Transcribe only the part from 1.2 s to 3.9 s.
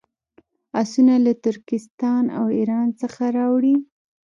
له ترکستان او ایران څخه راوړي.